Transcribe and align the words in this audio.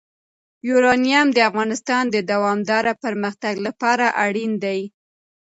یورانیم 0.67 1.27
د 1.33 1.37
افغانستان 1.49 2.03
د 2.09 2.17
دوامداره 2.31 2.93
پرمختګ 3.03 3.55
لپاره 3.67 4.05
اړین 4.25 4.51
دي. 4.63 4.79